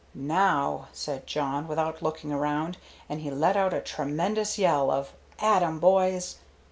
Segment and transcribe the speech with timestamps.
[0.15, 5.61] "Now," said Jawn, without looking around, and he let out a tremendous yell of "At
[5.61, 6.37] 'em, boys!"